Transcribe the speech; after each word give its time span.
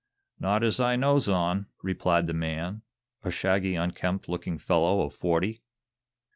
"Not 0.39 0.63
as 0.63 0.79
I 0.79 0.95
knows 0.95 1.29
on," 1.29 1.67
replied 1.83 2.25
the 2.25 2.33
man, 2.33 2.81
a 3.21 3.29
shaggy, 3.29 3.75
unkempt 3.75 4.27
looking 4.27 4.57
fellow 4.57 5.01
of 5.05 5.13
forty. 5.13 5.61